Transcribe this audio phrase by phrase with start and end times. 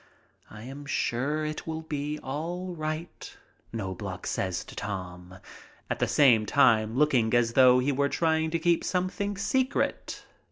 [0.49, 3.37] "I am sure it will be all right,"
[3.71, 5.35] Knobloch says to Tom,
[5.91, 10.25] at the same time looking as though he were trying to keep something secret.